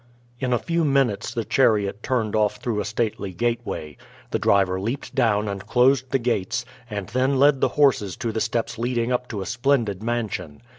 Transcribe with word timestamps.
In 0.39 0.51
a 0.51 0.57
few 0.57 0.83
minutes 0.83 1.31
the 1.31 1.45
chariot 1.45 2.01
turned 2.01 2.35
off 2.35 2.55
through 2.55 2.79
a 2.79 2.85
stately 2.85 3.33
gateway. 3.33 3.97
The 4.31 4.39
driver 4.39 4.81
leaped 4.81 5.13
down 5.13 5.47
and 5.47 5.63
closed 5.67 6.09
the 6.09 6.17
gates, 6.17 6.65
and 6.89 7.09
then 7.09 7.37
led 7.37 7.61
the 7.61 7.67
horses 7.77 8.17
to 8.17 8.31
the 8.31 8.41
steps 8.41 8.79
leading 8.79 9.11
up 9.11 9.27
to 9.27 9.41
a 9.41 9.45
splendid 9.45 10.01
mansion. 10.01 10.63